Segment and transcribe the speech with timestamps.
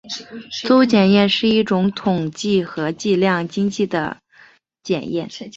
[0.63, 4.17] 邹检验是一种统计和计量经济的
[4.81, 5.29] 检验。